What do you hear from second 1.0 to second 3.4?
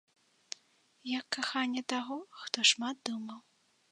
Як каханне таго, хто шмат думаў.